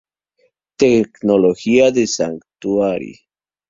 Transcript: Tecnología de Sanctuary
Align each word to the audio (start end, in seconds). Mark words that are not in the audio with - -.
Tecnología 0.77 1.91
de 1.91 2.07
Sanctuary 2.07 3.19